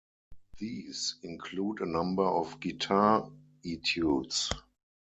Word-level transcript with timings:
These 0.57 1.17
include 1.21 1.81
a 1.81 1.85
number 1.85 2.23
of 2.23 2.59
guitar 2.59 3.29
etudes. 3.63 4.49